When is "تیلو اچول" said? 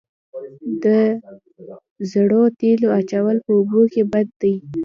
2.59-3.37